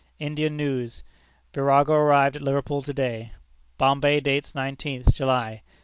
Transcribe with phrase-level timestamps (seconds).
[0.17, 1.03] Indian news.
[1.53, 3.33] Virago arrived at Liverpool to day;
[3.77, 5.61] Bombay dates nineteenth July.